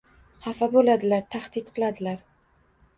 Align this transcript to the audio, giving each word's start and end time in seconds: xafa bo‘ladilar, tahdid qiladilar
xafa 0.45 0.69
bo‘ladilar, 0.77 1.29
tahdid 1.37 1.73
qiladilar 1.79 2.29